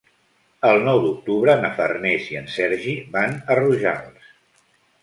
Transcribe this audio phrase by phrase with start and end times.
[0.69, 4.35] El nou d'octubre na Farners i en Sergi van a Rojals.